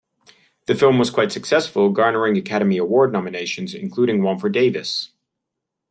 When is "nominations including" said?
3.13-4.23